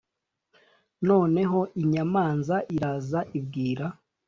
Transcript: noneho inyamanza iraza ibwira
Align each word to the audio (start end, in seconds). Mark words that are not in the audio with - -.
noneho 1.07 1.59
inyamanza 1.81 2.55
iraza 2.75 3.19
ibwira 3.37 3.85